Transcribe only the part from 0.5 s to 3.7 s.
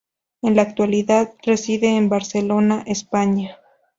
la actualidad, reside en Barcelona, España.